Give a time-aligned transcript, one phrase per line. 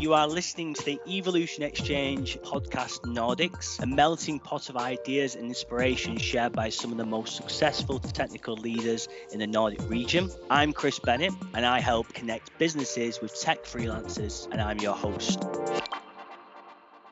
[0.00, 5.44] You are listening to the Evolution Exchange podcast Nordics, a melting pot of ideas and
[5.44, 10.30] inspiration shared by some of the most successful technical leaders in the Nordic region.
[10.48, 15.38] I'm Chris Bennett, and I help connect businesses with tech freelancers, and I'm your host.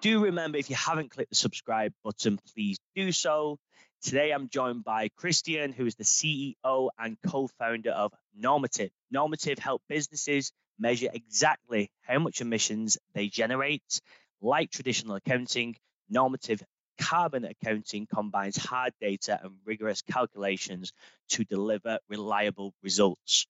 [0.01, 3.59] Do remember if you haven't clicked the subscribe button, please do so.
[4.01, 8.93] Today I'm joined by Kristian, who is the CEO and co founder of Normative.
[9.11, 14.01] Normative help businesses measure exactly how much emissions they generate.
[14.41, 15.77] Like traditional accounting,
[16.09, 16.63] normative
[17.01, 20.93] carbon accounting combines hard data and rigorous calculations
[21.31, 23.47] to deliver reliable results.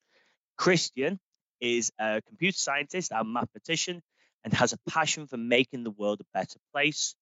[0.59, 1.19] Kristian
[1.60, 4.02] is a computer scientist and mathematician
[4.45, 7.14] and has a passion for making the world a better place.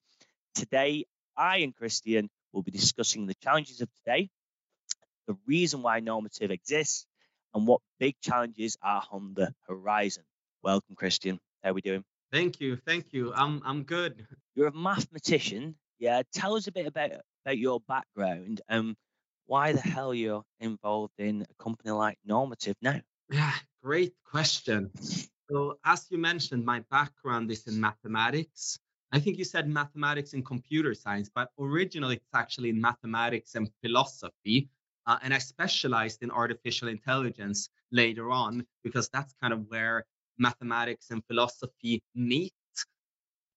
[0.55, 1.05] Today,
[1.37, 4.31] I and Kristian will be discussing the challenges of today,
[5.27, 7.07] the reason why normative exists,
[7.57, 10.23] and what big challenges are on the horizon.
[10.63, 11.39] Welcome, Kristian.
[11.65, 12.05] How are we doing?
[12.31, 12.77] Thank you.
[12.77, 13.33] Thank you.
[13.35, 14.27] I'm I'm good.
[14.55, 15.75] You're a mathematician.
[15.99, 16.23] Yeah.
[16.33, 17.13] Tell us a bit about
[17.45, 18.95] about your background and
[19.47, 23.01] why the hell you're involved in a company like Normative now.
[23.31, 24.91] Yeah, great question.
[25.49, 28.79] So, as you mentioned, my background is in mathematics.
[29.13, 33.71] I think you said mathematics and computer science, but originally it's actually in mathematics and
[33.83, 34.69] philosophy.
[35.07, 40.05] Uh, and I specialized in artificial intelligence later on because that's kind of where
[40.39, 42.53] mathematics and philosophy meet.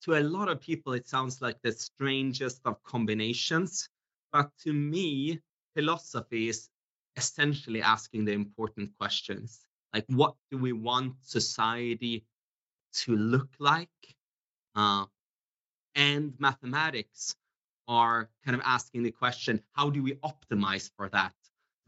[0.03, 3.89] To a lot of people, it sounds like the strangest of combinations.
[4.31, 5.41] But to me,
[5.75, 6.69] philosophy is
[7.15, 12.25] essentially asking the important questions like what do we want society
[12.93, 13.89] to look like
[14.75, 15.05] uh,
[15.95, 17.35] and mathematics
[17.87, 21.33] are kind of asking the question how do we optimize for that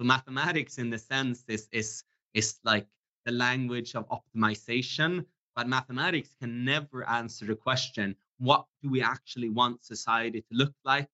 [0.04, 2.88] mathematics in the sense is is is like
[3.26, 9.50] the language of optimization but mathematics can never answer the question what do we actually
[9.50, 11.08] want society to look like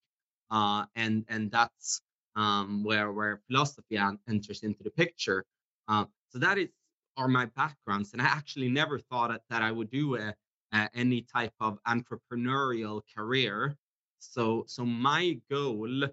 [0.52, 2.02] uh, and and that's
[2.36, 3.98] um, where where philosophy
[4.30, 5.46] enters into the picture
[5.88, 6.70] uh, so that is
[7.18, 10.36] are my backgrounds, and I actually never thought that I would do a,
[10.72, 13.76] a, any type of entrepreneurial career.
[14.20, 16.04] So so my goal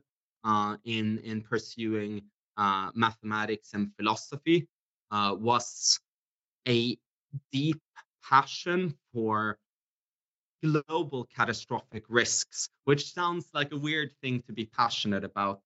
[0.45, 2.23] uh, in in pursuing
[2.57, 4.69] uh, mathematics and philosophy
[5.11, 5.99] uh, was
[6.69, 6.97] a
[7.53, 7.81] deep
[8.23, 9.59] passion for
[10.63, 15.61] global catastrophic risks, which sounds like a weird thing to be passionate about.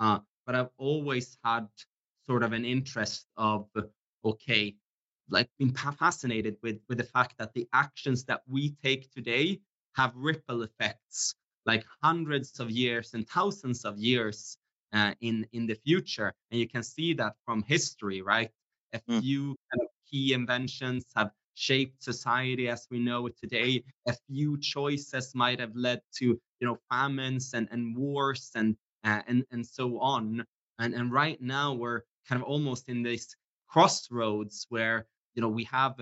[0.00, 1.68] Uh, but I've always had
[2.26, 3.68] sort of an interest of
[4.24, 4.76] okay,
[5.30, 9.60] like been fascinated with with the fact that the actions that we take today
[9.94, 11.34] have ripple effects
[11.66, 14.56] like hundreds of years and thousands of years
[14.92, 16.32] uh, in in the future.
[16.50, 18.50] And you can see that from history right?
[18.92, 19.20] A mm.
[19.20, 23.84] few kind of key inventions have shaped society as we know it today.
[24.06, 26.26] A few choices might have led to
[26.60, 30.44] you know famines and and wars and uh, and and so on.
[30.78, 33.34] And and right now we're kind of almost in this
[33.68, 36.00] crossroads where you know we have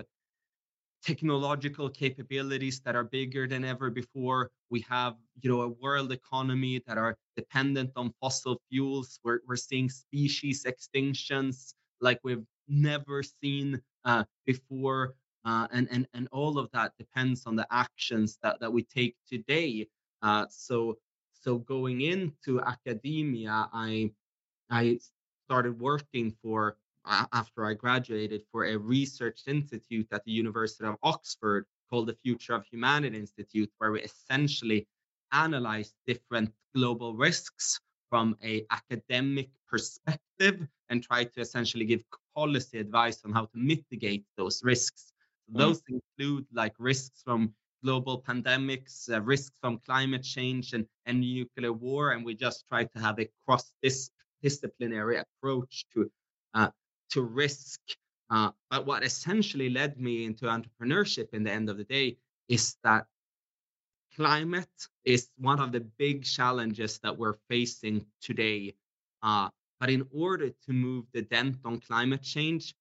[1.03, 4.51] technological capabilities that are bigger than ever before.
[4.69, 9.19] We have you know a world economy that are dependent on fossil fuels.
[9.23, 15.15] We're, we're seeing species extinctions like we've never seen uh, before.
[15.45, 19.15] Uh, and, and and all of that depends on the actions that, that we take
[19.29, 19.87] today.
[20.21, 20.97] Uh, so
[21.47, 24.11] so going into academia i
[24.69, 24.99] i
[25.45, 26.75] started working for
[27.07, 32.53] after I graduated for a research institute at the University of Oxford called the Future
[32.53, 34.87] of Humanity Institute, where we essentially
[35.31, 37.79] analyzed different global risks
[38.09, 42.03] from a academic perspective and try to essentially give
[42.35, 45.11] policy advice on how to mitigate those risks.
[45.51, 45.57] Mm.
[45.59, 47.53] Those include like risks from
[47.83, 52.11] global pandemics, uh, risks from climate change and, and nuclear war.
[52.11, 53.71] And we just try to have a cross
[54.41, 56.09] disciplinary approach to
[56.53, 56.69] uh,
[57.11, 57.79] to risk.
[58.29, 62.17] Uh, but what essentially led me into entrepreneurship in the end of the day
[62.49, 63.05] is that
[64.15, 68.73] climate is one of the big challenges that we're facing today.
[69.21, 69.49] Uh,
[69.79, 72.73] but in order to move the dent on climate change,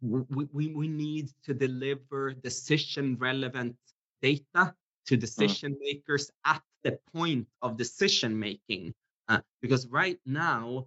[0.00, 3.76] we, we, we need to deliver decision relevant
[4.22, 4.74] data
[5.06, 5.20] to mm.
[5.20, 8.94] decision makers at the point of decision making.
[9.28, 10.86] Uh, because right now,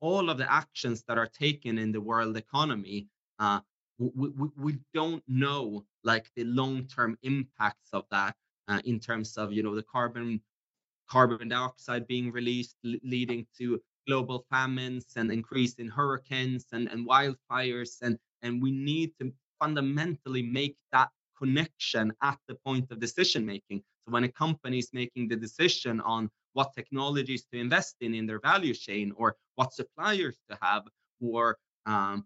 [0.00, 3.08] all of the actions that are taken in the world economy,
[3.38, 3.60] uh,
[3.98, 8.34] we, we, we don't know like the long-term impacts of that
[8.68, 10.40] uh, in terms of you know the carbon
[11.10, 17.96] carbon dioxide being released leading to global famines and increase in hurricanes and, and wildfires
[18.02, 23.82] and and we need to fundamentally make that connection at the point of decision making.
[24.04, 28.26] So when a company is making the decision on what technologies to invest in in
[28.26, 30.84] their value chain, or what suppliers to have,
[31.20, 32.24] or um,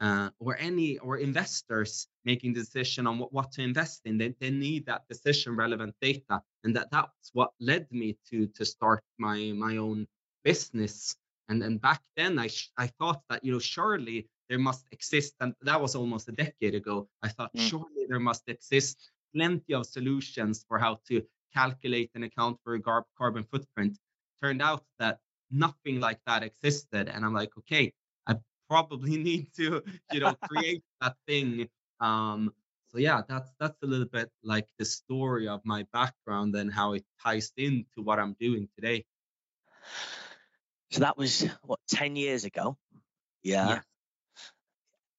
[0.00, 4.18] uh, or any or investors making the decision on what, what to invest in.
[4.18, 8.64] They, they need that decision relevant data and that that's what led me to to
[8.64, 10.06] start my my own
[10.42, 11.16] business.
[11.48, 12.48] And then back then i
[12.84, 16.74] i thought that you know surely there must exist and that was almost a decade
[16.74, 17.68] ago i thought mm.
[17.68, 21.22] surely there must exist plenty of solutions for how to
[21.54, 23.98] calculate and account for a gar- carbon footprint.
[24.42, 25.18] Turned out that
[25.54, 27.92] nothing like that existed and i'm like okay
[28.26, 28.36] I
[28.68, 31.68] probably need to you know create that thing.
[32.00, 32.52] Um
[32.90, 36.92] so yeah that's that's a little bit like the story of my background and how
[36.92, 39.04] it ties into what i'm doing today.
[40.90, 42.76] So that was what 10 years ago?
[43.42, 43.80] Yeah, yeah.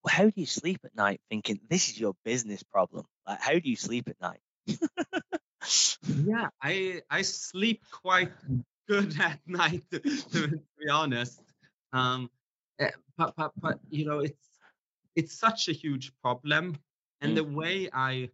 [0.03, 3.53] Well, how do you sleep at night thinking this is your business problem like how
[3.53, 4.41] do you sleep at night?
[6.07, 8.31] Yeah i i sleep quite
[8.87, 10.47] good at night to, to
[10.79, 11.41] be honest
[11.93, 12.29] um
[12.79, 14.49] Eh, but but but you know it's
[15.15, 16.77] it's such a huge problem
[17.21, 17.35] and mm.
[17.35, 18.29] the way i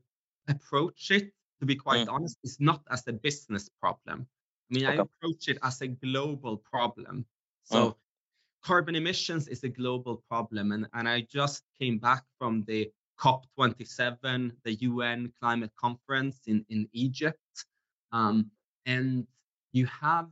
[0.48, 2.12] approach it to be quite mm.
[2.12, 4.26] honest is not as a business problem
[4.72, 4.98] i mean okay.
[4.98, 7.24] i approach it as a global problem
[7.64, 7.96] so mm.
[8.64, 12.90] carbon emissions is a global problem and, and i just came back from the
[13.20, 17.66] cop27 the un climate conference in in egypt
[18.12, 18.50] um,
[18.88, 19.28] and
[19.72, 20.28] you have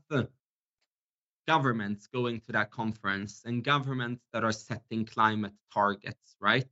[1.48, 6.70] governments going to that conference and governments that are setting climate targets, right?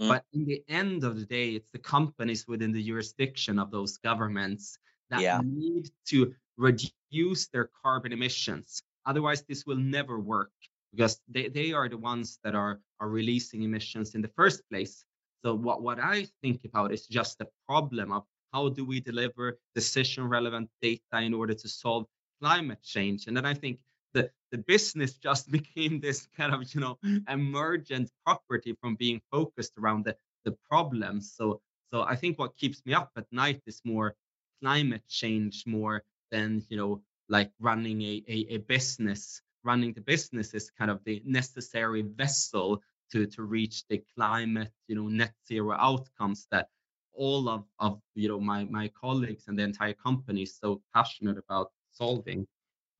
[0.00, 0.08] Mm.
[0.08, 3.98] But in the end of the day, it's the companies within the jurisdiction of those
[3.98, 4.78] governments
[5.10, 5.40] that yeah.
[5.44, 8.82] need to reduce their carbon emissions.
[9.06, 10.52] Otherwise, this will never work
[10.92, 15.04] because they, they are the ones that are, are releasing emissions in the first place.
[15.44, 19.58] So what, what I think about is just the problem of how do we deliver
[19.74, 22.06] decision relevant data in order to solve
[22.40, 23.26] climate change?
[23.26, 23.80] And then I think
[24.14, 26.98] the, the business just became this kind of you know
[27.28, 31.60] emergent property from being focused around the, the problems so
[31.90, 34.14] so i think what keeps me up at night is more
[34.62, 40.54] climate change more than you know like running a, a, a business running the business
[40.54, 42.80] is kind of the necessary vessel
[43.10, 46.68] to to reach the climate you know net zero outcomes that
[47.14, 51.38] all of of you know my my colleagues and the entire company is so passionate
[51.38, 52.46] about solving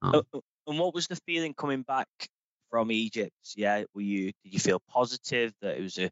[0.02, 0.22] um,
[0.66, 2.08] and what was the feeling coming back
[2.70, 3.36] from Egypt?
[3.56, 6.10] Yeah, were you did you feel positive that it was a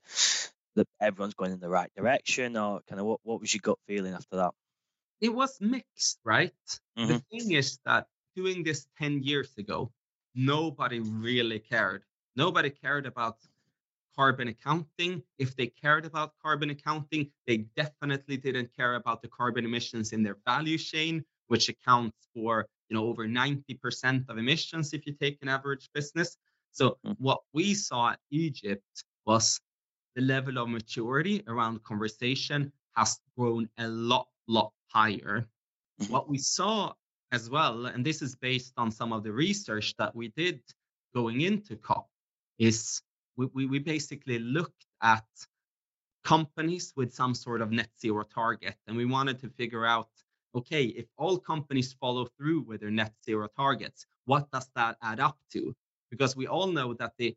[0.77, 3.79] that everyone's going in the right direction, or kind of what, what was your gut
[3.87, 4.53] feeling after that?
[5.21, 6.53] It was mixed, right?
[6.99, 7.09] Mm-hmm.
[7.09, 9.93] The thing is that doing this 10 years ago,
[10.35, 12.03] nobody really cared.
[12.35, 13.37] Nobody cared about
[14.17, 15.23] carbon accounting.
[15.38, 20.23] If they cared about carbon accounting, they definitely didn't care about the carbon emissions in
[20.23, 25.38] their value chain, which accounts for you know over 90% of emissions if you take
[25.43, 26.37] an average business
[26.70, 27.17] so mm.
[27.19, 29.61] what we saw at egypt was
[30.15, 35.47] the level of maturity around conversation has grown a lot lot higher
[36.00, 36.12] mm-hmm.
[36.12, 36.93] what we saw
[37.32, 40.61] as well and this is based on some of the research that we did
[41.15, 42.08] going into cop
[42.58, 43.00] is
[43.37, 45.25] we, we, basically looked at
[46.25, 50.08] companies with some sort of net zero target and we wanted to figure out
[50.55, 55.20] okay, if all companies follow through with their net zero targets, what does that add
[55.20, 55.74] up to?
[56.10, 57.34] Because we all know that the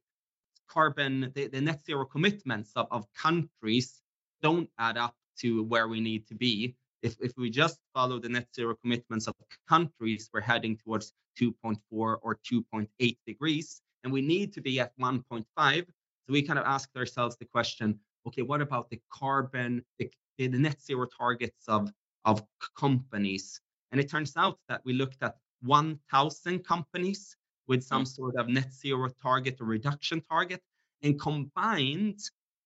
[0.68, 4.02] carbon, the, the net zero commitments of, of countries
[4.42, 6.76] don't add up to where we need to be.
[7.02, 9.36] If, if we just follow the net zero commitments of
[9.70, 15.46] countries, we're heading towards 2.4 or 2.8 degrees, and we need to be at 1.5.
[15.58, 15.86] So
[16.30, 20.82] we kind of asked ourselves the question, okay, what about the carbon, the, the net
[20.82, 21.92] zero targets of
[22.26, 22.44] of
[22.78, 23.62] companies.
[23.92, 28.08] And it turns out that we looked at 1,000 companies with some mm.
[28.08, 30.62] sort of net zero target or reduction target
[31.02, 32.20] and combined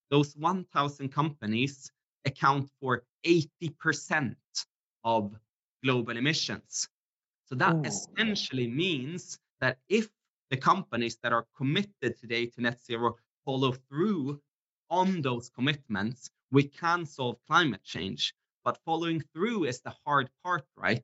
[0.10, 1.92] those 1,000 companies
[2.26, 4.36] account for 80%
[5.04, 5.36] of
[5.84, 6.88] global emissions.
[7.46, 7.82] So that oh.
[7.84, 10.10] essentially means that if
[10.50, 13.16] the companies that are committed today to net zero
[13.46, 14.42] follow through
[14.90, 18.34] on those commitments, we can solve climate change
[18.70, 21.04] but following through is the hard part, right?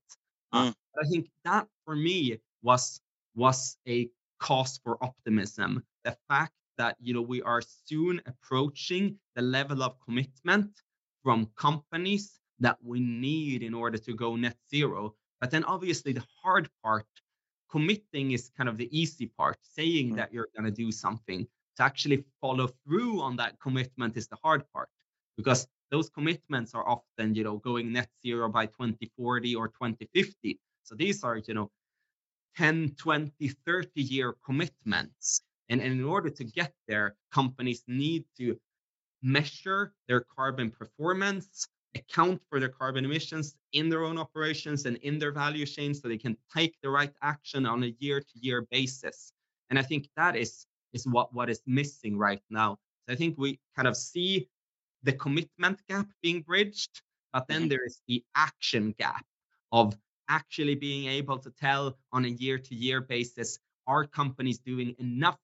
[0.52, 0.70] Uh, mm.
[0.70, 3.02] Uh, I think that for me was
[3.34, 4.10] was a
[4.40, 5.84] cause for optimism.
[6.04, 10.70] The fact that you know we are soon approaching the level of commitment
[11.24, 15.16] from companies that we need in order to go net zero.
[15.42, 17.08] But then obviously the hard part,
[17.76, 19.58] committing is kind of the easy part.
[19.62, 20.16] Saying mm.
[20.16, 24.38] that you're going to do something to actually follow through on that commitment is the
[24.42, 24.88] hard part
[25.36, 30.58] because those commitments are often, you know, going net zero by 2040 or 2050.
[30.84, 31.70] So these are, you know,
[32.56, 35.42] 10, 20, 30 year commitments.
[35.68, 38.58] And, and in order to get there, companies need to
[39.22, 45.18] measure their carbon performance, account for their carbon emissions in their own operations and in
[45.18, 48.68] their value chain so they can take the right action on a year to year
[48.70, 49.32] basis.
[49.70, 52.78] And I think that is, is what, what is missing right now.
[53.08, 54.48] So I think we kind of see
[55.04, 57.02] the commitment gap being bridged,
[57.34, 57.70] but then mm-hmm.
[57.70, 59.26] there is the action gap
[59.72, 59.98] of
[60.30, 65.38] actually being able to tell on a year to year basis are companies doing enough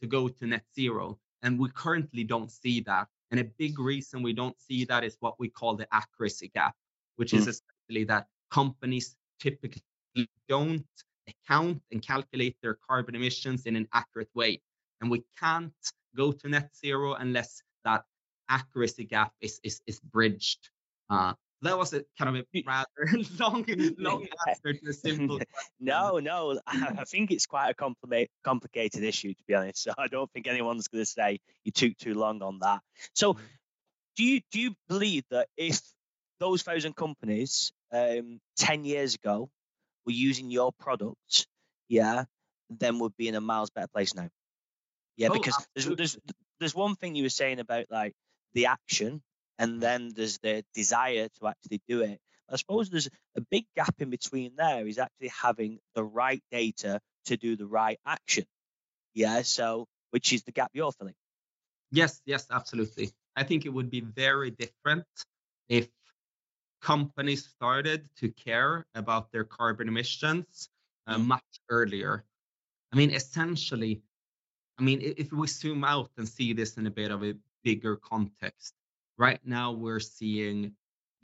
[0.00, 1.18] to go to net zero?
[1.42, 3.08] And we currently don't see that.
[3.30, 6.74] And a big reason we don't see that is what we call the accuracy gap,
[7.16, 7.38] which mm.
[7.38, 9.82] is essentially that companies typically
[10.48, 10.86] don't
[11.28, 14.60] account and calculate their carbon emissions in an accurate way.
[15.00, 15.72] And we can't
[16.16, 18.04] go to net zero unless that
[18.48, 20.70] accuracy gap is, is, is bridged.
[21.10, 22.88] Uh, that was a kind of a rather
[23.38, 23.64] long,
[23.98, 25.40] long answer to a simple.
[25.80, 29.82] no, no, I think it's quite a complicated issue to be honest.
[29.82, 32.80] So I don't think anyone's going to say you took too long on that.
[33.14, 33.44] So, mm-hmm.
[34.16, 35.80] do you do you believe that if
[36.38, 39.50] those thousand companies um, ten years ago
[40.06, 41.46] were using your product,
[41.88, 42.24] yeah,
[42.70, 44.28] then would be in a miles better place now?
[45.16, 46.18] Yeah, oh, because there's, there's
[46.60, 48.14] there's one thing you were saying about like
[48.54, 49.22] the action
[49.58, 52.20] and then there's the desire to actually do it.
[52.50, 57.00] I suppose there's a big gap in between there is actually having the right data
[57.26, 58.44] to do the right action.
[59.14, 61.14] Yeah, so which is the gap you're filling.
[61.90, 63.10] Yes, yes, absolutely.
[63.36, 65.04] I think it would be very different
[65.68, 65.88] if
[66.80, 70.68] companies started to care about their carbon emissions
[71.06, 71.26] uh, mm.
[71.26, 72.24] much earlier.
[72.92, 74.02] I mean, essentially,
[74.78, 77.34] I mean, if we zoom out and see this in a bit of a
[77.64, 78.74] bigger context,
[79.18, 80.72] Right now, we're seeing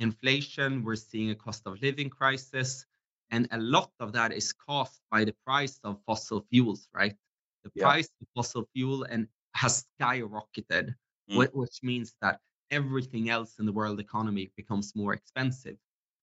[0.01, 2.85] inflation, we're seeing a cost of living crisis,
[3.31, 7.15] and a lot of that is caused by the price of fossil fuels, right?
[7.63, 7.85] The yeah.
[7.85, 10.95] price of fossil fuel and has skyrocketed,
[11.31, 11.49] mm.
[11.55, 12.41] which means that
[12.73, 15.77] everything else in the world economy becomes more expensive.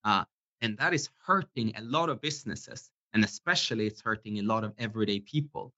[0.03, 0.25] Uh,
[0.59, 4.73] and that is hurting a lot of businesses, and especially it's hurting a lot of
[4.77, 5.73] everyday people.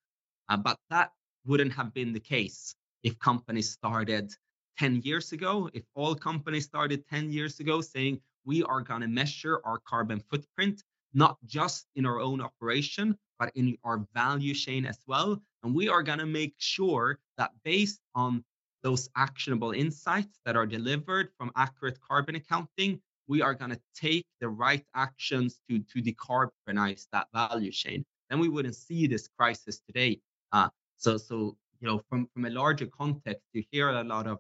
[0.50, 1.12] Uh, but that
[1.46, 4.34] wouldn't have been the case if companies started
[4.78, 9.08] 10 years ago, if all companies started 10 years ago saying we are going to
[9.08, 14.86] measure our carbon footprint, not just in our own operation, but in our value chain
[14.86, 15.42] as well.
[15.64, 18.44] And we are going to make sure that based on
[18.84, 24.26] those actionable insights that are delivered from accurate carbon accounting, we are going to take
[24.42, 28.06] the right actions to, to decarbonize that value chain.
[28.30, 30.20] Then we wouldn't see this crisis today.
[30.52, 34.40] Uh, so, so you know, from, from a larger context, you hear a lot of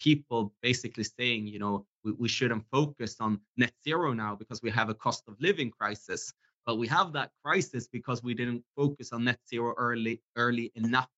[0.00, 4.70] people basically saying, you know, we, we shouldn't focus on net zero now because we
[4.70, 6.32] have a cost of living crisis.
[6.66, 11.08] But we have that crisis because we didn't focus on net zero early early enough.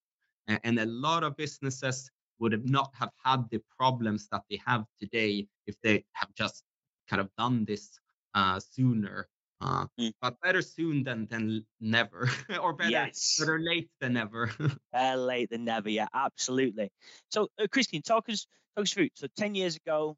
[0.48, 4.60] And, and a lot of businesses would have not have had the problems that they
[4.66, 6.64] have today if they have just
[7.08, 7.98] kind of done this
[8.34, 9.28] uh, sooner.
[9.60, 10.12] Uh, mm.
[10.20, 12.28] But better soon than than never,
[12.60, 13.36] or better yes.
[13.38, 14.50] better late than never.
[14.92, 15.88] better late than never.
[15.88, 16.90] Yeah, absolutely.
[17.30, 19.08] So, uh, Kristian, talk us talk us through.
[19.14, 20.16] So, ten years ago,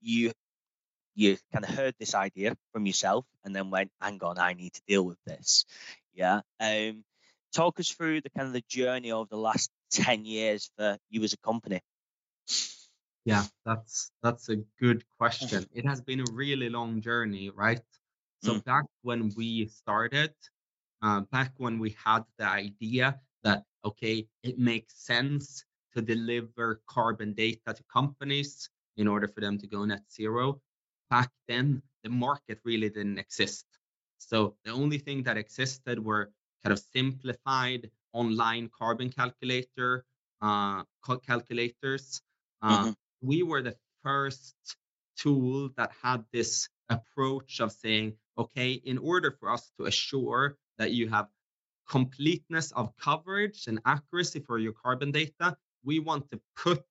[0.00, 0.32] you
[1.14, 4.74] you kind of heard this idea from yourself, and then went, "Hang on, I need
[4.74, 5.64] to deal with this."
[6.14, 6.40] Yeah.
[6.60, 7.04] Um,
[7.52, 11.22] talk us through the kind of the journey over the last ten years for you
[11.24, 11.80] as a company.
[13.24, 15.66] Yeah, that's that's a good question.
[15.74, 17.82] It has been a really long journey, right?
[18.42, 18.64] So mm.
[18.64, 20.32] back when we started,
[21.02, 25.64] uh, back when we had the idea that okay, it makes sense
[25.98, 30.60] to deliver carbon data to companies in order for them to go net zero.
[31.10, 33.66] Back then, the market really didn't exist.
[34.18, 36.30] So the only thing that existed were
[36.62, 40.04] kind of simplified online carbon calculator
[40.40, 40.84] uh,
[41.26, 42.22] calculators.
[42.62, 42.90] Uh, mm-hmm.
[43.22, 44.54] We were the first
[45.16, 50.92] tool that had this approach of saying, okay, in order for us to assure that
[50.92, 51.26] you have
[51.88, 56.82] completeness of coverage and accuracy for your carbon data, we want to put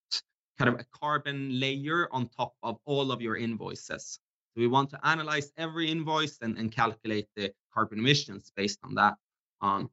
[0.57, 4.19] kind of a carbon layer on top of all of your invoices.
[4.55, 8.95] So we want to analyze every invoice and, and calculate the carbon emissions based on
[8.95, 9.15] that.
[9.61, 9.89] Um,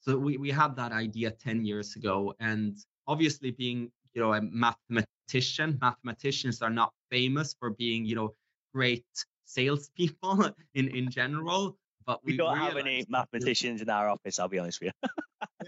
[0.00, 2.34] so we, we had that idea 10 years ago.
[2.40, 8.34] And obviously being, you know, a mathematician, mathematicians are not famous for being, you know,
[8.72, 9.04] great
[9.44, 11.76] salespeople in in general.
[12.06, 14.38] But we, we don't have any mathematicians in our office.
[14.38, 14.92] I'll be honest with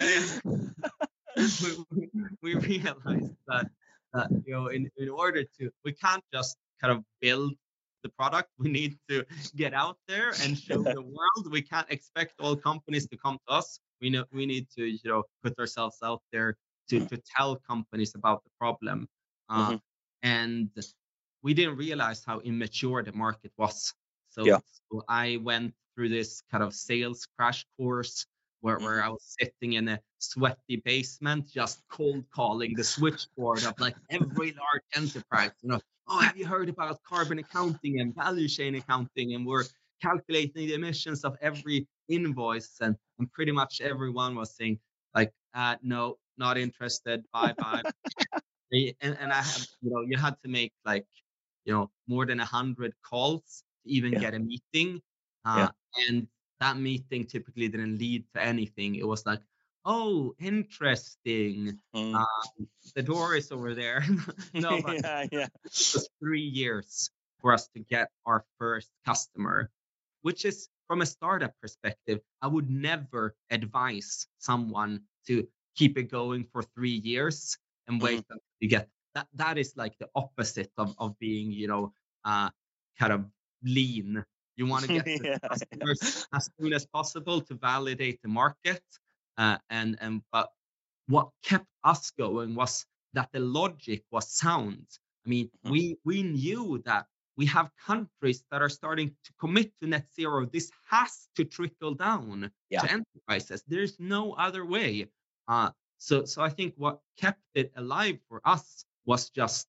[0.00, 0.70] you.
[1.90, 2.08] we,
[2.42, 3.66] we realized that
[4.12, 7.54] that you know in, in order to we can't just kind of build
[8.02, 8.48] the product.
[8.58, 9.24] We need to
[9.56, 11.50] get out there and show the world.
[11.50, 13.80] We can't expect all companies to come to us.
[14.00, 16.56] We know we need to you know put ourselves out there
[16.90, 19.08] to to tell companies about the problem.
[19.50, 19.76] Uh, mm-hmm.
[20.22, 20.70] and
[21.42, 23.94] we didn't realize how immature the market was.
[24.30, 24.58] So, yeah.
[24.92, 28.26] so i went through this kind of sales crash course
[28.60, 29.06] where, where mm-hmm.
[29.06, 34.52] I was sitting in a sweaty basement, just cold calling the switchboard of like every
[34.52, 35.52] large enterprise.
[35.62, 39.34] You know, oh, have you heard about carbon accounting and value chain accounting?
[39.34, 39.64] And we're
[40.02, 44.78] calculating the emissions of every invoice, and, and pretty much everyone was saying
[45.14, 47.24] like, uh, no, not interested.
[47.32, 47.82] Bye bye.
[48.72, 51.06] and, and I had, you know, you had to make like,
[51.64, 54.18] you know, more than a hundred calls to even yeah.
[54.20, 55.00] get a meeting.
[55.44, 56.08] Uh, yeah.
[56.08, 56.26] And
[56.60, 58.96] that meeting typically didn't lead to anything.
[58.96, 59.40] It was like,
[59.84, 61.78] oh, interesting.
[61.94, 62.14] Mm.
[62.14, 64.04] Um, the door is over there.
[64.54, 65.44] no, but yeah, yeah.
[65.44, 67.10] it was three years
[67.40, 69.70] for us to get our first customer,
[70.22, 75.46] which is from a startup perspective, I would never advise someone to
[75.76, 78.24] keep it going for three years and wait mm.
[78.30, 79.28] until you get that.
[79.34, 81.92] That is like the opposite of, of being, you know,
[82.24, 82.50] uh,
[82.98, 83.26] kind of
[83.62, 84.24] lean
[84.58, 85.38] you want to get yeah.
[85.38, 88.82] customers as soon as possible to validate the market.
[89.36, 90.50] Uh, and and but
[91.06, 92.84] what kept us going was
[93.14, 94.86] that the logic was sound.
[95.24, 95.70] I mean, mm-hmm.
[95.70, 100.44] we we knew that we have countries that are starting to commit to net zero.
[100.44, 102.80] This has to trickle down yeah.
[102.80, 103.62] to enterprises.
[103.68, 105.06] There's no other way.
[105.46, 109.68] Uh, so so I think what kept it alive for us was just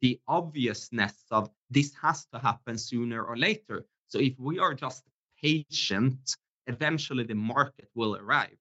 [0.00, 3.84] the obviousness of this has to happen sooner or later.
[4.14, 5.02] So if we are just
[5.42, 6.36] patient,
[6.68, 8.56] eventually the market will arrive.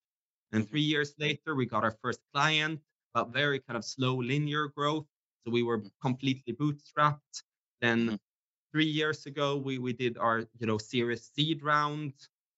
[0.51, 2.79] And three years later, we got our first client,
[3.13, 5.05] but very kind of slow linear growth.
[5.45, 7.43] So we were completely bootstrapped.
[7.81, 8.15] Then mm-hmm.
[8.71, 12.13] three years ago, we, we did our, you know, series seed round.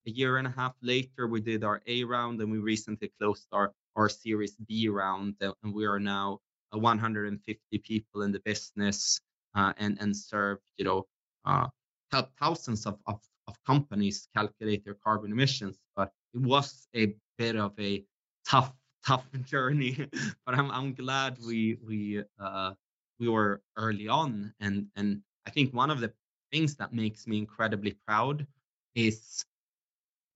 [0.08, 3.47] A year and a half later, we did our A round and we recently closed
[3.51, 5.36] our, our series B round.
[5.41, 6.39] And we are now
[6.71, 9.19] 150 people in the business
[9.53, 11.05] uh, and, and serve, you know,
[11.43, 11.67] uh,
[12.11, 15.77] help thousands of, of, of companies calculate their carbon emissions.
[15.95, 18.03] But it was a bit of a
[18.47, 18.73] tough,
[19.05, 20.07] tough journey.
[20.45, 22.73] but I'm, I'm glad we we uh,
[23.19, 26.11] we were early on, and and I think one of the
[26.51, 28.45] things that makes me incredibly proud
[28.95, 29.45] is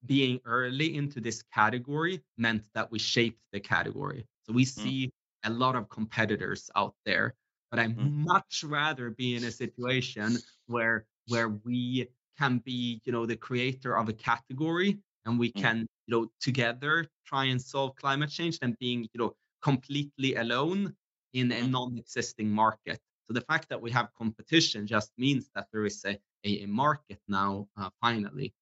[0.06, 4.26] being early into this category meant that we shaped the category.
[4.44, 4.68] So we mm.
[4.68, 5.50] see mm.
[5.50, 7.34] a lot of competitors out there,
[7.70, 8.10] but I mm.
[8.12, 13.96] much rather be in a situation where where we can be, you know, the creator
[13.96, 15.60] of a category and we mm.
[15.60, 20.94] can, you know, together try and solve climate change than being, you know, completely alone
[21.32, 21.70] in a mm.
[21.70, 22.98] non-existing market.
[23.28, 26.66] So the fact that we have competition just means that there is a, a, a
[26.66, 28.52] market now, uh, finally.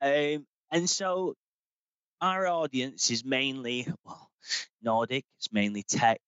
[0.00, 1.34] Um, and so
[2.20, 4.30] our audience is mainly well,
[4.82, 6.20] Nordic, it's mainly tech,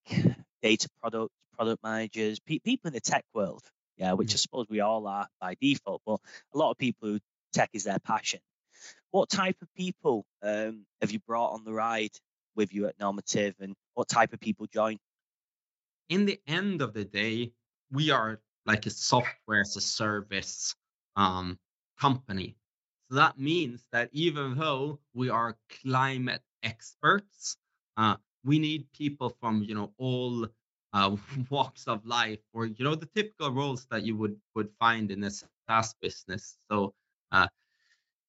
[0.62, 3.62] data product, product managers, pe- people in the tech world
[3.96, 6.20] yeah, which I suppose we all are by default, but
[6.54, 7.18] a lot of people who
[7.52, 8.40] tech is their passion.
[9.11, 12.12] What type of people um, have you brought on the ride
[12.54, 14.98] with you at Normative, and what type of people join?
[16.09, 17.52] In the end of the day,
[17.90, 20.74] we are like a software as a service
[21.16, 21.59] um,
[22.00, 22.56] company.
[23.11, 27.56] So that means that even though we are climate experts,
[27.96, 30.46] uh, we need people from you know all
[30.92, 31.16] uh,
[31.51, 35.25] walks of life or you know the typical roles that you would would find in
[35.25, 36.59] a SaaS business.
[36.70, 36.94] So
[37.33, 37.49] uh,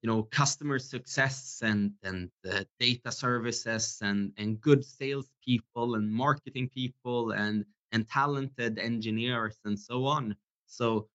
[0.02, 6.70] you know customer success and and the data services and and good salespeople and marketing
[6.70, 10.36] people and and talented engineers and so on.
[10.66, 11.08] So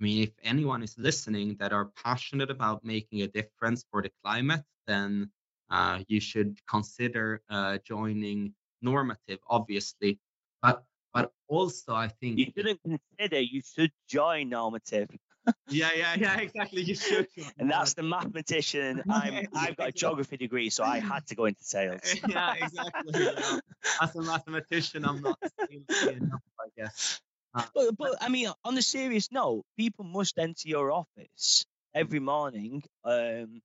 [0.00, 4.10] I mean, if anyone is listening that are passionate about making a difference for the
[4.22, 5.30] climate, then
[5.70, 10.18] uh, you should consider uh, joining Normative, obviously.
[10.64, 15.10] But but also I think you shouldn't consider you should join normative.
[15.68, 16.82] yeah, yeah, yeah, exactly.
[16.82, 17.28] You should.
[17.58, 19.02] and that's the mathematician.
[19.10, 22.00] I'm, I've got a geography degree, so I had to go into sales.
[22.28, 23.28] yeah, exactly.
[24.00, 25.38] As a mathematician, I'm not
[25.70, 27.20] enough, I guess.
[27.54, 32.20] Uh, but, but I mean, on a serious note, people must enter your office every
[32.20, 32.82] morning.
[33.04, 33.60] Um,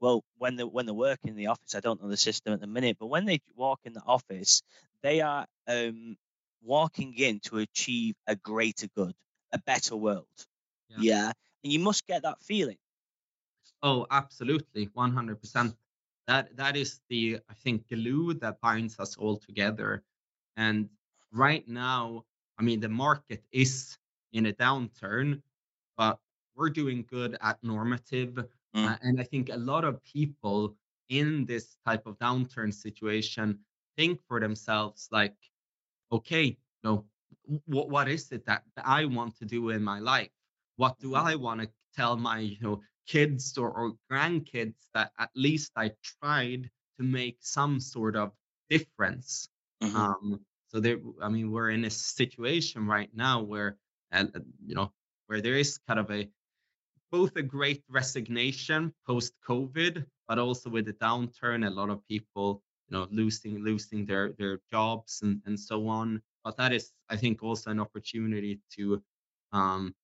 [0.00, 2.60] well, when they when they work in the office, I don't know the system at
[2.60, 4.62] the minute, but when they walk in the office,
[5.02, 6.16] they are um,
[6.66, 9.14] walking in to achieve a greater good,
[9.52, 10.26] a better world.
[10.88, 10.96] Yeah.
[11.00, 11.32] yeah.
[11.64, 12.78] And you must get that feeling.
[13.82, 14.88] Oh, absolutely.
[14.88, 15.76] 100%.
[16.26, 20.02] That that is the I think glue that binds us all together.
[20.56, 20.88] And
[21.30, 22.24] right now
[22.58, 23.98] I mean, the market is
[24.32, 25.42] in a downturn,
[25.96, 26.18] but
[26.54, 28.32] we're doing good at normative.
[28.74, 28.88] Mm.
[28.88, 30.76] Uh, and I think a lot of people
[31.08, 33.60] in this type of downturn situation
[33.96, 35.36] think for themselves, like,
[36.12, 37.04] okay, you know,
[37.66, 40.30] what, what is it that I want to do in my life?
[40.76, 41.26] What do mm-hmm.
[41.26, 45.92] I want to tell my, you know, kids or, or grandkids that at least I
[46.20, 48.32] tried to make some sort of
[48.68, 49.48] difference?
[49.82, 49.96] Mm-hmm.
[49.96, 53.76] Um, so there, I mean, we're in a situation right now where,
[54.12, 54.24] uh,
[54.64, 54.92] you know,
[55.26, 56.28] where there is kind of a
[57.12, 62.62] both a great resignation post COVID, but also with the downturn, a lot of people,
[62.88, 66.22] you know, losing losing their their jobs and and so on.
[66.44, 69.02] But that is, I think, also an opportunity to
[69.52, 69.94] um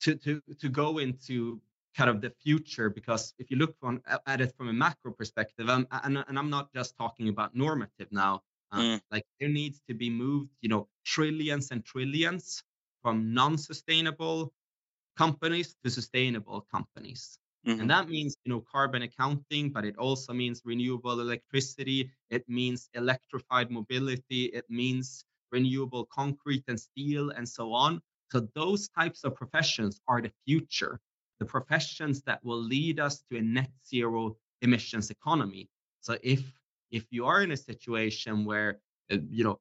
[0.00, 1.60] to to to go into
[1.96, 5.68] kind of the future because if you look on, at it from a macro perspective
[5.70, 8.42] um, and, and i'm not just talking about normative now
[8.72, 9.00] uh, mm.
[9.10, 12.62] like there needs to be moved you know trillions and trillions
[13.02, 14.52] from non-sustainable
[15.16, 17.80] companies to sustainable companies mm-hmm.
[17.80, 22.88] and that means you know carbon accounting but it also means renewable electricity it means
[22.94, 28.00] electrified mobility it means renewable concrete and steel and so on
[28.30, 31.00] so those types of professions are the future
[31.38, 35.68] the professions that will lead us to a net zero emissions economy
[36.00, 36.42] so if
[36.90, 38.78] if you are in a situation where
[39.12, 39.58] uh, you know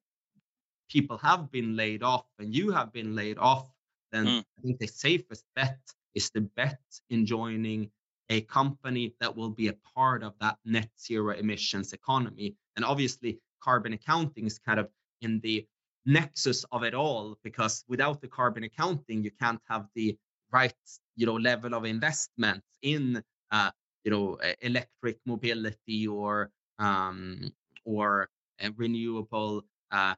[0.90, 3.68] people have been laid off and you have been laid off
[4.12, 4.40] then mm.
[4.40, 5.80] i think the safest bet
[6.16, 7.90] is the bet in joining
[8.30, 13.40] a company that will be a part of that net zero emissions economy and obviously
[13.62, 14.90] carbon accounting is kind of
[15.22, 15.66] in the
[16.06, 20.18] nexus of it all because without the carbon accounting you can't have the
[20.52, 20.74] right
[21.16, 23.70] you know level of investment in uh,
[24.04, 27.52] you know electric mobility or um,
[27.86, 28.30] or
[28.64, 30.16] uh, renewable uh,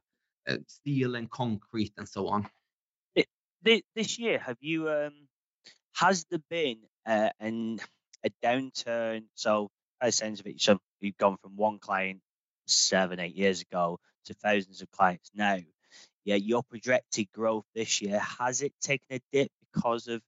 [0.48, 2.48] uh, steel and concrete and so on.
[3.94, 5.27] this year, have you um,
[5.98, 7.80] has there been uh, an
[8.24, 9.24] a downturn?
[9.34, 10.64] So, a sense of it,
[11.00, 12.20] you've gone from one client
[12.66, 15.58] seven, eight years ago to thousands of clients now.
[16.24, 20.20] Yeah, your projected growth this year has it taken a dip because of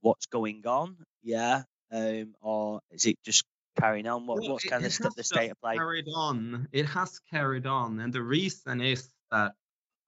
[0.00, 0.96] what's going on?
[1.22, 3.44] Yeah, um, or is it just
[3.78, 4.26] carrying on?
[4.26, 5.76] What, well, what's kind of the state of play?
[5.76, 6.68] Carried on.
[6.72, 9.52] It has carried on, and the reason is that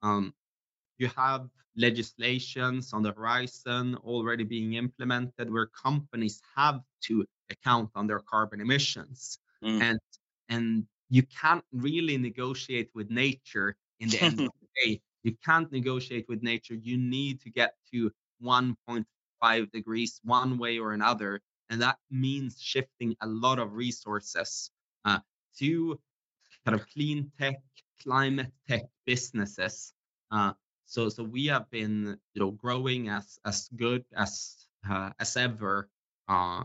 [0.02, 0.34] um,
[0.98, 8.06] you have legislations on the horizon already being implemented where companies have to account on
[8.06, 9.80] their carbon emissions, mm.
[9.80, 9.98] and
[10.48, 15.00] and you can't really negotiate with nature in the end of the day.
[15.22, 16.74] You can't negotiate with nature.
[16.74, 18.10] You need to get to
[18.42, 24.70] 1.5 degrees one way or another and that means shifting a lot of resources
[25.04, 25.18] uh,
[25.58, 25.98] to
[26.64, 27.56] kind of clean tech,
[28.02, 29.92] climate tech businesses.
[30.30, 30.52] Uh,
[30.86, 34.56] so, so we have been, you know, growing as as good as
[34.88, 35.88] uh, as ever.
[36.28, 36.64] Uh,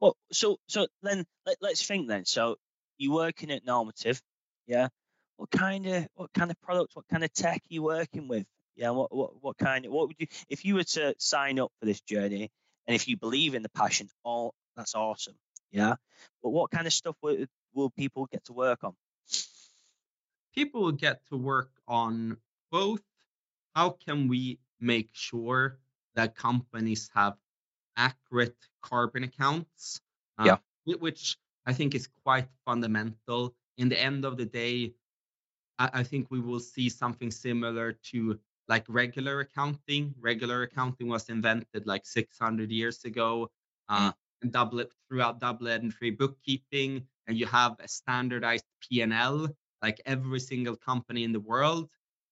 [0.00, 2.24] well, so so then let, let's think then.
[2.24, 2.56] So
[2.98, 4.20] you're working at Normative,
[4.66, 4.88] yeah.
[5.36, 8.46] What kind of what kind of products, what kind of tech are you working with?
[8.74, 11.72] Yeah, what what what kind of what would you if you were to sign up
[11.78, 12.50] for this journey?
[12.86, 15.34] And if you believe in the passion, all that's awesome.
[15.70, 15.96] Yeah.
[16.42, 18.94] But what kind of stuff will, will people get to work on?
[20.54, 22.38] People will get to work on
[22.70, 23.02] both
[23.74, 25.78] how can we make sure
[26.14, 27.36] that companies have
[27.96, 30.00] accurate carbon accounts?
[30.38, 30.96] Uh, yeah.
[30.98, 33.54] Which I think is quite fundamental.
[33.76, 34.94] In the end of the day,
[35.78, 40.14] I, I think we will see something similar to like regular accounting.
[40.18, 43.50] Regular accounting was invented like 600 years ago.
[43.88, 49.48] Uh, and double it throughout double entry bookkeeping, and you have a standardized P&L.
[49.82, 51.88] Like every single company in the world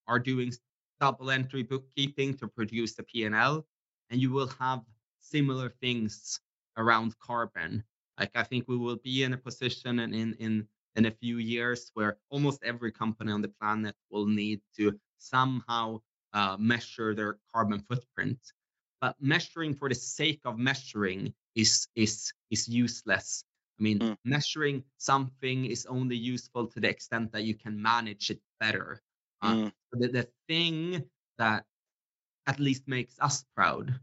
[0.07, 0.53] are doing
[0.99, 3.65] double entry bookkeeping to produce the P&L,
[4.09, 4.81] and you will have
[5.19, 6.39] similar things
[6.77, 7.83] around carbon.
[8.19, 11.37] Like I think we will be in a position in in in in a few
[11.37, 15.99] years where almost every company on the planet will need to somehow
[16.33, 18.39] uh, measure their carbon footprint.
[19.01, 23.43] But measuring for the sake of measuring is is is useless.
[23.79, 24.17] I mean, mm.
[24.23, 29.01] measuring something is only useful to the extent that you can manage it better.
[29.41, 29.71] Uh, mm.
[29.93, 31.03] the, the thing
[31.37, 31.65] that
[32.47, 33.93] at least makes us proud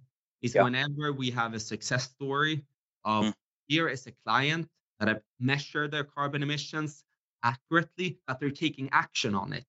[0.42, 0.62] is yeah.
[0.62, 2.64] whenever we have a success story
[3.04, 3.34] of mm.
[3.68, 4.68] here is a client
[4.98, 7.04] that have measured their carbon emissions
[7.42, 9.66] accurately, but they're taking action on it.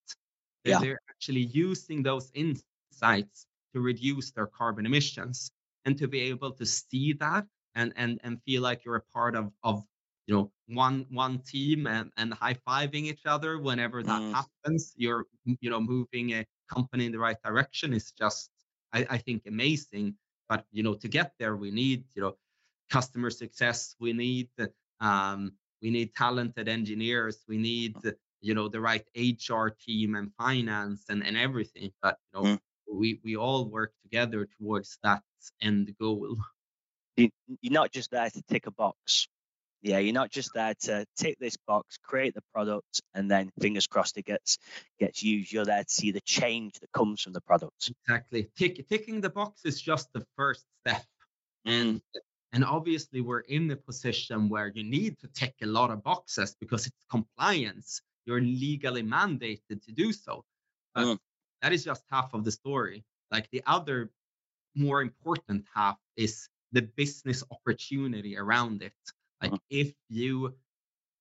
[0.63, 0.79] Yeah.
[0.79, 5.51] They're actually using those insights to reduce their carbon emissions
[5.85, 7.45] and to be able to see that
[7.75, 9.83] and and and feel like you're a part of of
[10.27, 14.33] you know one one team and and high-fiving each other whenever that mm.
[14.33, 15.25] happens you're
[15.59, 18.49] you know moving a company in the right direction is just,
[18.93, 20.15] I, I think, amazing.
[20.49, 22.35] But you know, to get there, we need you know
[22.89, 23.95] customer success.
[23.99, 24.49] We need
[24.99, 27.43] um, we need talented engineers.
[27.47, 27.95] We need
[28.41, 32.59] you know the right hr team and finance and, and everything but you know mm.
[32.91, 35.21] we we all work together towards that
[35.61, 36.35] end goal
[37.15, 37.29] you're
[37.71, 39.29] not just there to tick a box
[39.83, 43.85] yeah you're not just there to tick this box create the product and then fingers
[43.87, 44.57] crossed it gets
[44.99, 48.87] gets used you're there to see the change that comes from the product exactly Tick,
[48.89, 51.05] ticking the box is just the first step
[51.65, 52.01] and
[52.51, 56.55] and obviously we're in the position where you need to tick a lot of boxes
[56.59, 60.43] because it's compliance you're legally mandated to do so.
[60.95, 61.17] But mm.
[61.61, 63.03] that is just half of the story.
[63.31, 64.11] Like the other
[64.75, 68.93] more important half is the business opportunity around it.
[69.43, 69.59] Like mm.
[69.69, 70.55] if you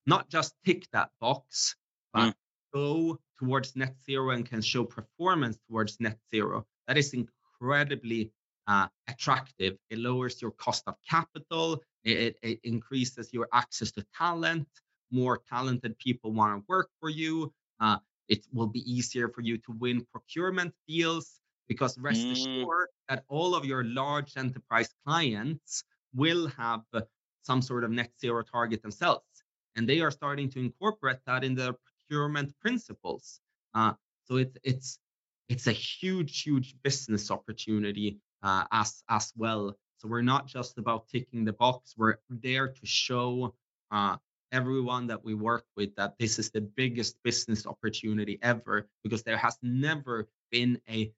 [0.06, 1.76] not just tick that box,
[2.14, 2.34] but mm.
[2.72, 8.32] go towards net zero and can show performance towards net zero, that is incredibly
[8.68, 9.76] uh, attractive.
[9.90, 11.82] It lowers your cost of capital.
[12.04, 14.66] It, it, increases your access to talent
[15.12, 17.52] more talented people want to work for you.
[17.78, 22.32] Uh, it will be easier for you to win procurement deals because rest mm.
[22.32, 26.82] assured that all of your large enterprise clients will have
[27.42, 29.24] some sort of net zero target themselves.
[29.76, 33.40] And they are starting to incorporate that in their procurement principles.
[33.74, 33.92] Uh,
[34.24, 34.98] so it's it's
[35.48, 39.76] it's a huge, huge business opportunity uh, as as well.
[39.98, 41.94] So we're not just about ticking the box.
[41.96, 43.54] We're there to show
[43.90, 44.16] uh,
[44.50, 49.36] everyone that we work with that this is the biggest business opportunity ever because there
[49.36, 51.12] has never been a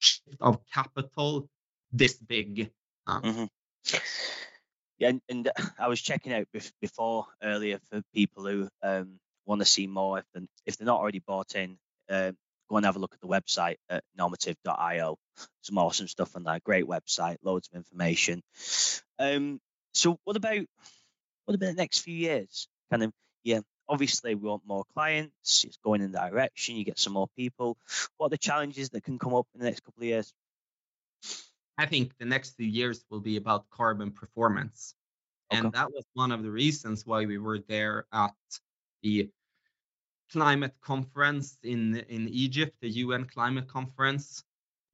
[0.00, 1.48] shift of capital
[1.92, 2.70] this big.
[3.06, 3.96] Um, mm-hmm.
[5.00, 6.46] Yeah, and, and, I was checking out
[6.80, 10.18] before earlier for people who um, want to see more.
[10.18, 12.32] If they're, if they're not already bought in, uh,
[12.68, 15.18] go and have a look at the website at normative.io.
[15.62, 16.62] Some awesome stuff on that.
[16.62, 18.42] Great website, loads of information.
[19.18, 19.58] Um,
[19.92, 20.64] so, what about
[21.46, 22.68] what about the next few years?
[22.90, 26.98] Kind of, yeah, obviously we want more clients, it's going in the direction, you get
[26.98, 27.76] some more people.
[28.16, 30.32] What are the challenges that can come up in the next couple of years?
[31.80, 34.94] I think the next few years will be about carbon performance.
[35.52, 35.60] Okay.
[35.60, 38.34] And that was one of the reasons why we were there at
[39.02, 39.28] the
[40.32, 44.44] climate conference in, in Egypt, the UN climate conference,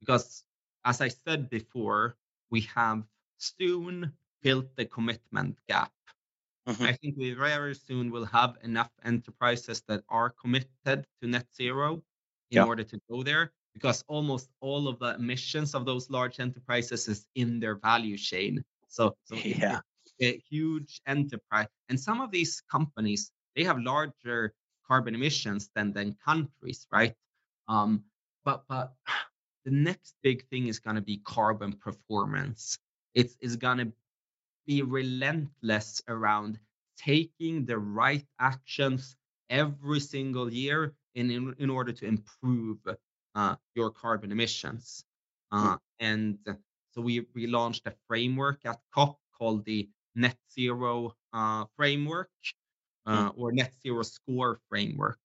[0.01, 0.45] because
[0.85, 2.17] as I said before,
[2.51, 3.03] we have
[3.39, 5.93] soon built the commitment gap
[6.69, 6.83] Mm-hmm.
[6.83, 12.03] I think we very soon will have enough enterprises that are committed to net zero
[12.51, 12.65] in yeah.
[12.65, 17.27] order to go there because almost all of the emissions of those large enterprises is
[17.35, 18.65] in their value chain.
[18.89, 19.81] So, so yeah.
[20.23, 21.67] a huge enterprise.
[21.91, 24.55] And some of these companies, they have larger
[24.89, 27.13] carbon emissions than, than countries, right?
[27.69, 28.05] Um,
[28.47, 28.95] but but
[29.67, 32.79] the next big thing is going to be carbon performance.
[33.15, 33.93] It's, it's going to
[34.67, 36.59] be relentless around
[36.97, 39.17] taking the right actions
[39.51, 42.79] every single year in, in, in order to improve
[43.75, 45.05] your carbon emissions.
[45.53, 45.67] Hmm.
[45.67, 46.39] Uh, and
[46.93, 52.31] so we, we launched a framework at COP called the Net Zero uh, Framework
[53.05, 53.41] uh, hmm.
[53.41, 55.19] or Net Zero Score Framework,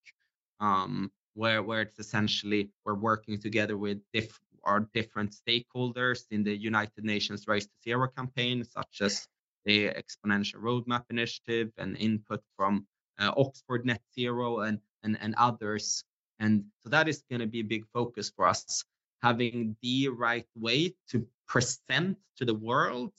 [0.59, 6.55] um, where, where it's essentially we're working together with diff- our different stakeholders in the
[6.55, 9.27] United Nations Race to Zero campaign, such as
[9.65, 12.85] the Exponential Roadmap Initiative and input from
[13.19, 16.03] uh, Oxford Net Zero and, and, and others.
[16.41, 18.83] And so that is going to be a big focus for us,
[19.21, 23.13] having the right way to present to the world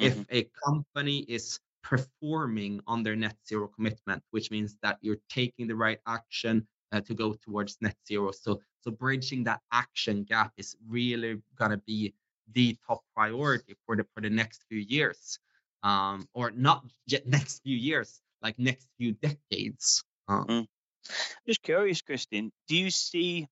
[0.00, 0.20] mm-hmm.
[0.20, 5.66] if a company is performing on their net zero commitment, which means that you're taking
[5.66, 8.30] the right action uh, to go towards net zero.
[8.32, 12.12] So, so bridging that action gap is really going to be
[12.52, 15.38] the top priority for the for the next few years
[15.84, 20.02] um, or not yet next few years, like next few decades.
[20.26, 20.66] Uh, mm.
[21.08, 23.46] I'm just curious, Kristian, do you see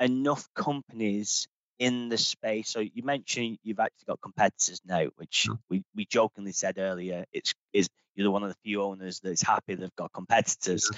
[0.00, 2.68] enough companies in the space?
[2.68, 5.56] So you mentioned you've actually got competitors now, which yeah.
[5.70, 7.24] we, we jokingly said earlier.
[7.32, 10.90] It's is you're one of the few owners that's happy they've got competitors.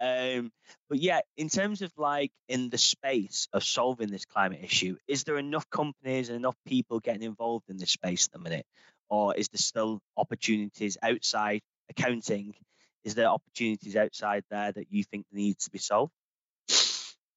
[0.00, 0.36] Yeah.
[0.38, 0.52] Um,
[0.88, 5.24] but yeah, in terms of like in the space of solving this climate issue, is
[5.24, 8.66] there enough companies and enough people getting involved in this space at the minute?
[9.10, 12.54] or is there still opportunities outside accounting?
[13.04, 16.12] Is there opportunities outside there that you think needs to be solved?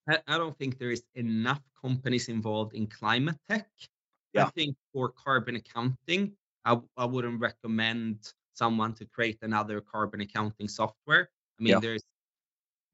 [0.08, 3.70] I don't think there is enough companies involved in climate tech.
[4.34, 4.46] Yeah.
[4.48, 6.34] I think for carbon accounting,
[6.66, 11.30] I, I wouldn't recommend someone to create another carbon accounting software.
[11.60, 11.80] I mean, yeah.
[11.80, 12.04] there's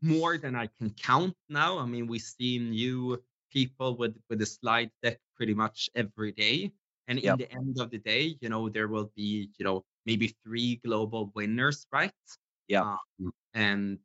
[0.02, 1.80] more than I can count now.
[1.80, 6.72] I mean, we've seen you people with with a slide deck pretty much every day.
[7.08, 7.34] And Yep.
[7.34, 10.76] in the end of the day, you know, there will be, you know, maybe three
[10.86, 12.14] global winners, right?
[12.70, 12.98] Yeah.
[13.20, 14.00] Um, and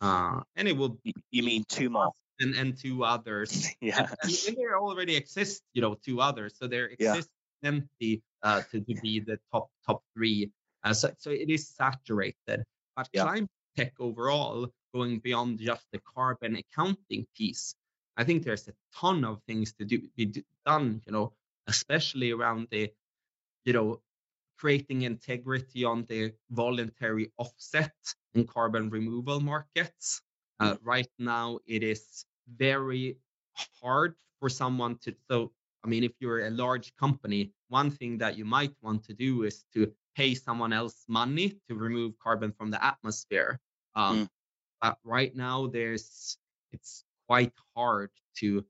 [0.00, 2.12] uh, and it will You, you mean two more?
[2.40, 3.68] and and two others.
[3.80, 3.98] yeah.
[4.00, 6.56] And, and, and there already exist, you know, two others.
[6.58, 7.14] So there Yeah.
[7.14, 7.32] exists
[7.64, 10.50] empty uh, to, to be the top top three.
[10.84, 12.64] Uh, so so it is saturated.
[12.96, 13.24] But Yeah.
[13.24, 17.74] climate tech overall, going beyond just the carbon accounting piece,
[18.16, 20.32] I think there's a ton of things to do be
[20.66, 21.02] done.
[21.06, 21.32] You know,
[21.66, 22.90] especially around the,
[23.64, 24.00] you know,
[24.58, 27.94] creating integrity on the voluntary offset
[28.34, 30.22] and carbon removal markets.
[30.60, 33.18] Uh, right now, it is very
[33.80, 35.14] hard for someone to.
[35.30, 35.52] So,
[35.84, 39.44] I mean, if you're a large company, one thing that you might want to do
[39.44, 43.60] is to pay someone else money to remove carbon from the atmosphere.
[43.94, 44.28] Um, Mm.
[44.80, 46.38] But right now, there's
[46.72, 48.64] it's quite hard to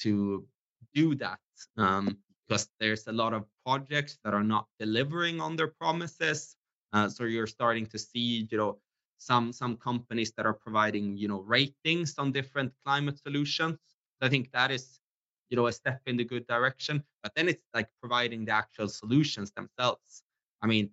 [0.00, 0.46] to
[0.94, 1.40] do that
[1.76, 2.18] um,
[2.52, 6.54] because there's a lot of projects that are not delivering on their promises.
[6.92, 8.78] Uh, so you're starting to see, you know,
[9.18, 13.78] some some companies that are providing, you know, ratings on different climate solutions.
[14.20, 15.00] I think that is,
[15.48, 17.02] you know, a step in the good direction.
[17.22, 20.22] But then it's like providing the actual solutions themselves.
[20.60, 20.90] I mean,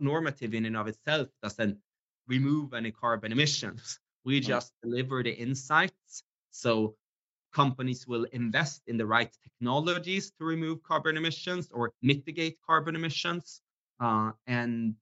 [0.00, 1.76] normative in and of itself doesn't
[2.26, 3.98] remove any carbon emissions.
[4.24, 6.22] We just deliver the insights.
[6.52, 6.94] So
[7.52, 13.62] companies will invest in the right technologies to remove carbon emissions or mitigate carbon emissions
[14.00, 14.96] uh, and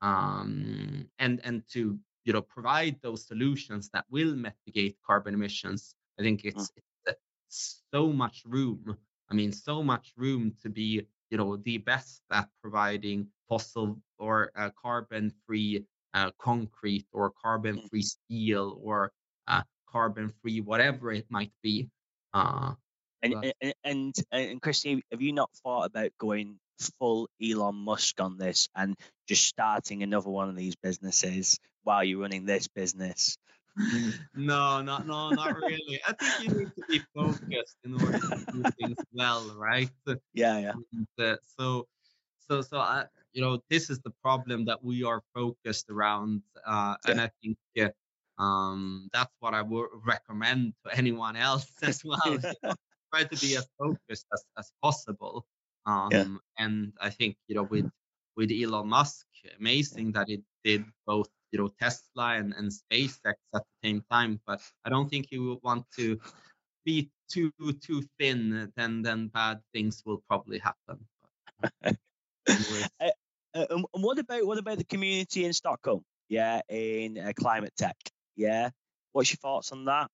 [0.00, 5.94] um, and and to you know provide those solutions that will mitigate carbon emissions.
[6.18, 7.12] I think it's, it's uh,
[7.48, 8.96] so much room
[9.30, 14.50] i mean so much room to be you know the best at providing fossil or
[14.56, 19.12] uh, carbon free uh, concrete or carbon free steel or
[19.92, 21.88] carbon free whatever it might be
[22.32, 22.74] uh,
[23.22, 26.58] And, and and and Christy, have you not thought about going
[26.98, 28.96] full Elon Musk on this and
[29.28, 33.36] just starting another one of these businesses while you're running this business?
[34.34, 36.00] no, not no, not really.
[36.06, 39.90] I think you need to be focused in order to do things well, right?
[40.34, 40.72] Yeah, yeah.
[40.92, 41.86] And, uh, so,
[42.48, 46.96] so, so I, you know, this is the problem that we are focused around, uh,
[47.06, 47.88] and I think uh,
[48.40, 52.18] um, that's what I would recommend to anyone else as well.
[52.26, 52.74] you know,
[53.12, 55.44] Try to be as focused as, as possible.
[55.84, 57.90] Um, and I think you know with
[58.36, 59.26] with Elon Musk,
[59.58, 64.40] amazing that it did both you know Tesla and, and SpaceX at the same time.
[64.46, 66.20] But I don't think you would want to
[66.84, 67.50] be too
[67.82, 68.72] too thin.
[68.76, 71.04] Then then bad things will probably happen.
[71.60, 71.92] But, uh.
[73.52, 76.04] Uh, what about what about the community in Stockholm?
[76.28, 77.96] Yeah, in uh, climate tech.
[78.40, 78.70] Yeah,
[79.12, 80.10] what's your thoughts on that?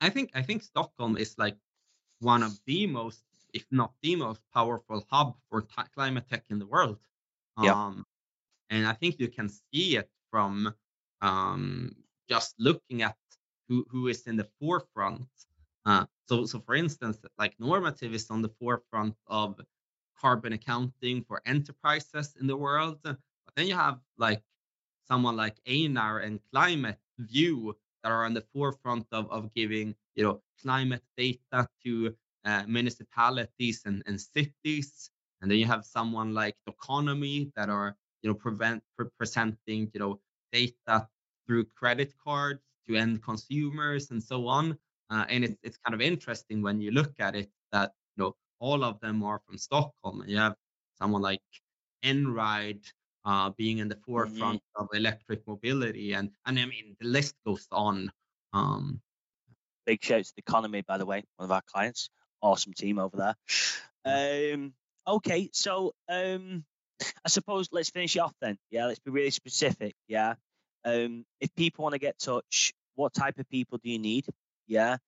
[0.00, 1.56] I think I think Stockholm is like
[2.20, 3.22] one of the most,
[3.54, 6.98] if not the most powerful hub for t- climate tech in the world.
[7.62, 7.72] Yeah.
[7.72, 8.04] Um,
[8.70, 10.74] and I think you can see it from
[11.20, 11.94] um,
[12.28, 13.16] just looking at
[13.68, 15.28] who who is in the forefront.
[15.86, 19.60] Uh, so so for instance, like normative is on the forefront of
[20.20, 22.98] carbon accounting for enterprises in the world.
[23.02, 24.42] But then you have like
[25.10, 30.24] someone like Einar and Climate View that are on the forefront of, of giving you
[30.24, 35.10] know climate data to uh, municipalities and, and cities.
[35.40, 40.00] And then you have someone like Doconomy that are you know prevent pre- presenting you
[40.00, 40.20] know
[40.52, 41.08] data
[41.46, 44.78] through credit cards to end consumers and so on.
[45.10, 48.36] Uh, and it's, it's kind of interesting when you look at it that you know
[48.60, 50.20] all of them are from stockholm.
[50.20, 50.54] And you have
[50.98, 51.40] someone like
[52.04, 52.84] Einride
[53.24, 57.66] uh, being in the forefront of electric mobility and and i mean the list goes
[57.72, 58.10] on
[58.52, 59.00] um
[59.88, 62.10] Big shout to the economy, by the way, one of our clients.
[62.42, 63.16] Awesome team over
[64.04, 64.52] there.
[64.54, 64.74] Um,
[65.06, 66.62] okay, so um,
[67.24, 68.58] I suppose let's finish it off then.
[68.70, 69.94] Yeah, let's be really specific.
[70.06, 70.34] Yeah,
[70.84, 74.26] um, if people want to get in touch, what type of people do you need?
[74.66, 74.98] Yeah,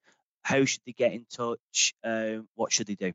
[0.40, 1.92] how should they get in touch?
[2.02, 3.12] Um, what should they do?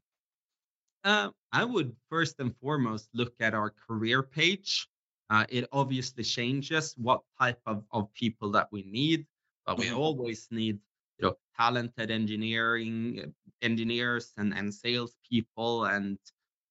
[1.03, 4.87] Uh, I would first and foremost look at our career page.
[5.29, 9.25] Uh, it obviously changes what type of, of people that we need,
[9.65, 9.91] but we Mhm.
[9.91, 10.79] always need
[11.17, 13.27] you know talented engineering uh,
[13.61, 16.19] engineers and and salespeople and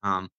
[0.03, 0.31] um,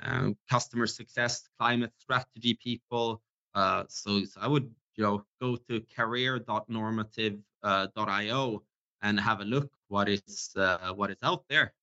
[0.00, 3.22] uh, customer success, climate strategy people.
[3.54, 8.64] Uh, so, so I would you know go to career.normative.io
[9.02, 11.74] and have a look what is uh, what is out there.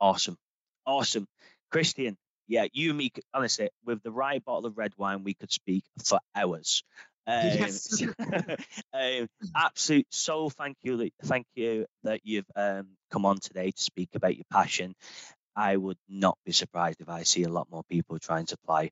[0.00, 0.36] Awesome,
[0.86, 1.26] awesome,
[1.72, 2.16] Kristian.
[2.48, 5.84] Yeah, you and me, honestly, with the right bottle of red wine, we could speak
[6.04, 6.84] for hours.
[7.26, 8.02] Um, yes.
[8.94, 9.26] um,
[9.56, 14.36] absolute so thank you thank you that you've um, come on today to speak about
[14.36, 14.94] your passion
[15.56, 18.90] I would not be surprised if I see a lot more people trying to apply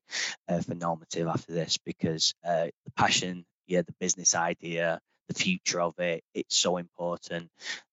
[0.49, 5.79] uh, for normative after this because uh, the passion, yeah, the business idea, the future
[5.81, 7.49] of it, it's so important.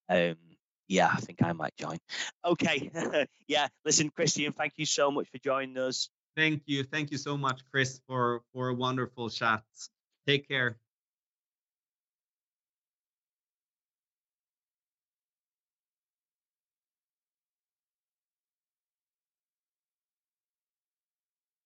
[0.08, 0.36] Um,
[0.88, 1.98] yeah, I think I might join.
[2.44, 2.90] Okay.
[3.48, 6.08] yeah, listen, Kristian, thank you so much for joining us.
[6.36, 6.84] Thank you.
[6.84, 9.62] Thank you so much, Chris, for, for a wonderful chat.
[10.26, 10.78] Take care.